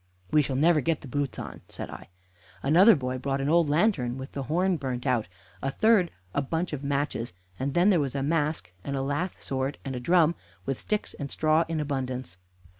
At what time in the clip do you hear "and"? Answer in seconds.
8.83-8.95, 9.85-9.95, 11.13-11.29